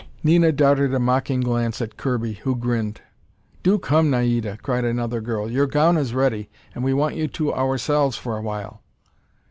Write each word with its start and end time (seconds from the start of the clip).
Nini 0.23 0.51
darted 0.51 0.95
a 0.95 0.99
mocking 0.99 1.41
glance 1.41 1.79
at 1.79 1.95
Kirby, 1.95 2.33
who 2.33 2.55
grinned. 2.55 3.01
"Do 3.61 3.77
come, 3.77 4.09
Naida!" 4.09 4.57
cried 4.63 4.83
another 4.83 5.21
girl. 5.21 5.47
"Your 5.51 5.67
gown 5.67 5.95
is 5.95 6.15
ready, 6.15 6.49
and 6.73 6.83
we 6.83 6.91
want 6.91 7.13
you 7.13 7.27
to 7.27 7.53
ourselves 7.53 8.17
for 8.17 8.35
awhile." 8.35 8.81